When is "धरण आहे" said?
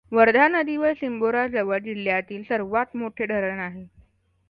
3.25-3.85